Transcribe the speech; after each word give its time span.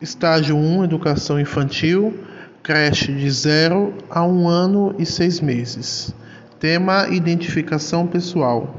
Estágio 0.00 0.56
1 0.56 0.84
Educação 0.84 1.38
Infantil, 1.38 2.24
creche 2.62 3.12
de 3.12 3.30
0 3.30 3.92
a 4.08 4.24
1 4.24 4.48
ano 4.48 4.94
e 4.98 5.04
6 5.04 5.42
meses. 5.42 6.14
Tema: 6.58 7.06
Identificação 7.10 8.06
pessoal. 8.06 8.74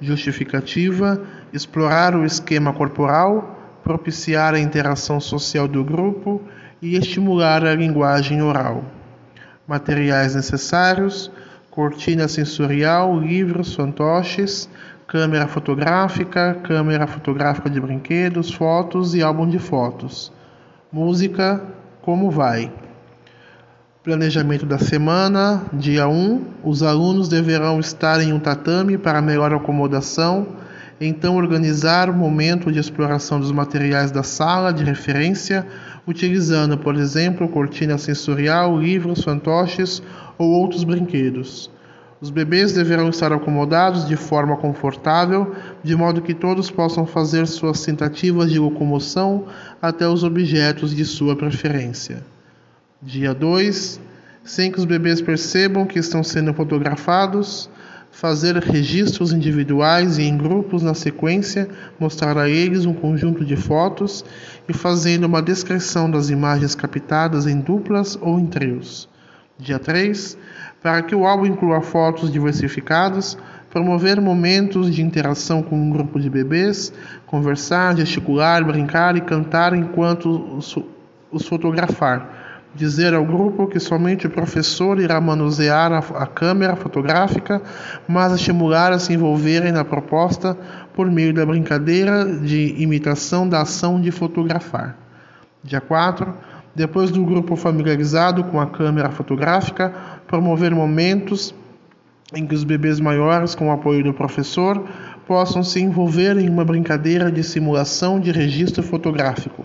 Justificativa: 0.00 1.22
explorar 1.52 2.16
o 2.16 2.24
esquema 2.24 2.72
corporal, 2.72 3.78
propiciar 3.84 4.52
a 4.52 4.58
interação 4.58 5.20
social 5.20 5.68
do 5.68 5.84
grupo 5.84 6.42
e 6.82 6.96
estimular 6.96 7.64
a 7.64 7.76
linguagem 7.76 8.42
oral. 8.42 8.82
Materiais 9.64 10.34
necessários: 10.34 11.30
cortina 11.70 12.26
sensorial, 12.26 13.16
livros, 13.16 13.76
fantoches, 13.76 14.68
câmera 15.06 15.46
fotográfica, 15.46 16.58
câmera 16.64 17.06
fotográfica 17.06 17.70
de 17.70 17.80
brinquedos, 17.80 18.52
fotos 18.52 19.14
e 19.14 19.22
álbum 19.22 19.48
de 19.48 19.60
fotos. 19.60 20.36
Música 20.90 21.60
Como 22.00 22.30
Vai? 22.30 22.72
Planejamento 24.02 24.64
da 24.64 24.78
semana, 24.78 25.66
dia 25.70 26.08
1. 26.08 26.42
Os 26.64 26.82
alunos 26.82 27.28
deverão 27.28 27.78
estar 27.78 28.22
em 28.22 28.32
um 28.32 28.40
tatame 28.40 28.96
para 28.96 29.20
melhor 29.20 29.52
acomodação, 29.52 30.46
então 30.98 31.36
organizar 31.36 32.08
o 32.08 32.14
momento 32.14 32.72
de 32.72 32.78
exploração 32.78 33.38
dos 33.38 33.52
materiais 33.52 34.10
da 34.10 34.22
sala 34.22 34.72
de 34.72 34.82
referência, 34.82 35.66
utilizando, 36.06 36.78
por 36.78 36.96
exemplo, 36.96 37.46
cortina 37.50 37.98
sensorial, 37.98 38.80
livros, 38.80 39.22
fantoches 39.22 40.02
ou 40.38 40.48
outros 40.52 40.84
brinquedos. 40.84 41.70
Os 42.20 42.30
bebês 42.30 42.72
deverão 42.72 43.10
estar 43.10 43.32
acomodados 43.32 44.04
de 44.04 44.16
forma 44.16 44.56
confortável, 44.56 45.54
de 45.84 45.94
modo 45.94 46.20
que 46.20 46.34
todos 46.34 46.68
possam 46.68 47.06
fazer 47.06 47.46
suas 47.46 47.80
tentativas 47.82 48.50
de 48.50 48.58
locomoção 48.58 49.46
até 49.80 50.08
os 50.08 50.24
objetos 50.24 50.94
de 50.94 51.04
sua 51.04 51.36
preferência. 51.36 52.24
Dia 53.00 53.32
2. 53.32 54.00
Sem 54.42 54.72
que 54.72 54.78
os 54.78 54.84
bebês 54.84 55.22
percebam 55.22 55.86
que 55.86 56.00
estão 56.00 56.24
sendo 56.24 56.52
fotografados, 56.52 57.70
fazer 58.10 58.56
registros 58.56 59.32
individuais 59.32 60.18
e 60.18 60.22
em 60.24 60.36
grupos 60.36 60.82
na 60.82 60.94
sequência, 60.94 61.68
mostrar 62.00 62.36
a 62.36 62.48
eles 62.48 62.84
um 62.84 62.94
conjunto 62.94 63.44
de 63.44 63.54
fotos 63.54 64.24
e 64.68 64.72
fazendo 64.72 65.24
uma 65.24 65.40
descrição 65.40 66.10
das 66.10 66.30
imagens 66.30 66.74
captadas 66.74 67.46
em 67.46 67.60
duplas 67.60 68.18
ou 68.20 68.40
em 68.40 68.46
trios. 68.46 69.08
Dia 69.58 69.78
3. 69.78 70.38
Para 70.80 71.02
que 71.02 71.14
o 71.14 71.26
álbum 71.26 71.46
inclua 71.46 71.80
fotos 71.80 72.30
diversificadas, 72.30 73.36
promover 73.70 74.20
momentos 74.20 74.94
de 74.94 75.02
interação 75.02 75.62
com 75.62 75.76
um 75.76 75.90
grupo 75.90 76.20
de 76.20 76.30
bebês, 76.30 76.92
conversar, 77.26 77.96
gesticular, 77.96 78.64
brincar 78.64 79.16
e 79.16 79.20
cantar 79.20 79.74
enquanto 79.74 80.28
os, 80.56 80.76
os 81.30 81.46
fotografar. 81.46 82.46
Dizer 82.74 83.12
ao 83.14 83.24
grupo 83.24 83.66
que 83.66 83.80
somente 83.80 84.26
o 84.26 84.30
professor 84.30 85.00
irá 85.00 85.20
manusear 85.20 85.90
a, 85.92 85.98
a 85.98 86.26
câmera 86.26 86.76
fotográfica, 86.76 87.60
mas 88.06 88.32
estimular 88.32 88.92
a 88.92 88.98
se 89.00 89.12
envolverem 89.12 89.72
na 89.72 89.84
proposta 89.84 90.56
por 90.94 91.10
meio 91.10 91.34
da 91.34 91.44
brincadeira 91.44 92.24
de 92.24 92.80
imitação 92.80 93.48
da 93.48 93.62
ação 93.62 94.00
de 94.00 94.12
fotografar. 94.12 94.96
Dia 95.64 95.80
4 95.80 96.32
depois 96.78 97.10
do 97.10 97.24
grupo 97.24 97.56
familiarizado 97.56 98.44
com 98.44 98.60
a 98.60 98.66
câmera 98.66 99.10
fotográfica, 99.10 99.92
promover 100.28 100.72
momentos 100.72 101.52
em 102.32 102.46
que 102.46 102.54
os 102.54 102.62
bebês 102.62 103.00
maiores, 103.00 103.56
com 103.56 103.68
o 103.68 103.72
apoio 103.72 104.04
do 104.04 104.14
professor, 104.14 104.86
possam 105.26 105.64
se 105.64 105.80
envolver 105.80 106.38
em 106.38 106.48
uma 106.48 106.64
brincadeira 106.64 107.32
de 107.32 107.42
simulação 107.42 108.20
de 108.20 108.30
registro 108.30 108.80
fotográfico. 108.80 109.64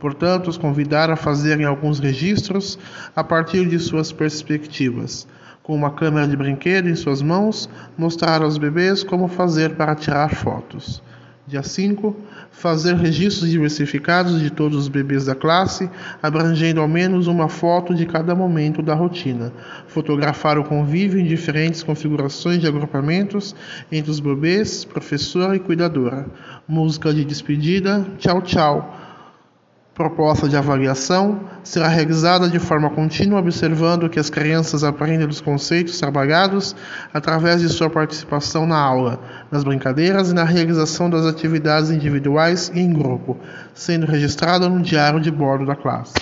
Portanto, 0.00 0.48
os 0.48 0.56
convidar 0.56 1.10
a 1.10 1.16
fazerem 1.16 1.64
alguns 1.64 2.00
registros 2.00 2.76
a 3.14 3.22
partir 3.22 3.68
de 3.68 3.78
suas 3.78 4.10
perspectivas. 4.10 5.28
Com 5.62 5.76
uma 5.76 5.92
câmera 5.92 6.26
de 6.26 6.36
brinquedo 6.36 6.88
em 6.88 6.96
suas 6.96 7.22
mãos, 7.22 7.70
mostrar 7.96 8.42
aos 8.42 8.58
bebês 8.58 9.04
como 9.04 9.28
fazer 9.28 9.76
para 9.76 9.94
tirar 9.94 10.34
fotos. 10.34 11.00
Dia 11.48 11.62
5. 11.62 12.14
Fazer 12.50 12.94
registros 12.94 13.48
diversificados 13.48 14.38
de 14.38 14.50
todos 14.50 14.76
os 14.76 14.88
bebês 14.88 15.24
da 15.24 15.34
classe, 15.34 15.88
abrangendo 16.22 16.78
ao 16.82 16.86
menos 16.86 17.26
uma 17.26 17.48
foto 17.48 17.94
de 17.94 18.04
cada 18.04 18.34
momento 18.34 18.82
da 18.82 18.94
rotina. 18.94 19.50
Fotografar 19.86 20.58
o 20.58 20.64
convívio 20.64 21.18
em 21.18 21.24
diferentes 21.24 21.82
configurações 21.82 22.60
de 22.60 22.66
agrupamentos 22.66 23.56
entre 23.90 24.10
os 24.10 24.20
bebês, 24.20 24.84
professor 24.84 25.54
e 25.54 25.58
cuidadora. 25.58 26.26
Música 26.68 27.14
de 27.14 27.24
despedida. 27.24 28.06
Tchau, 28.18 28.42
tchau 28.42 29.07
proposta 29.98 30.48
de 30.48 30.56
avaliação 30.56 31.40
será 31.64 31.88
realizada 31.88 32.48
de 32.48 32.60
forma 32.60 32.88
contínua, 32.88 33.40
observando 33.40 34.08
que 34.08 34.20
as 34.20 34.30
crianças 34.30 34.84
aprendem 34.84 35.26
os 35.26 35.40
conceitos 35.40 35.98
trabalhados 35.98 36.76
através 37.12 37.60
de 37.60 37.68
sua 37.68 37.90
participação 37.90 38.64
na 38.64 38.78
aula, 38.78 39.18
nas 39.50 39.64
brincadeiras 39.64 40.30
e 40.30 40.34
na 40.34 40.44
realização 40.44 41.10
das 41.10 41.26
atividades 41.26 41.90
individuais 41.90 42.70
e 42.72 42.78
em 42.78 42.92
grupo, 42.92 43.36
sendo 43.74 44.06
registrada 44.06 44.68
no 44.68 44.80
diário 44.80 45.20
de 45.20 45.32
bordo 45.32 45.66
da 45.66 45.74
classe. 45.74 46.14